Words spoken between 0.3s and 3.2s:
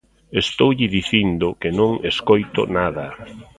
Estoulle dicindo que non escoito nada.